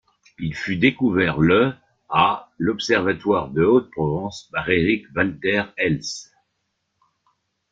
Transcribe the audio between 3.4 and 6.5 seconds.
de Haute-Provence par Eric Walter Elst.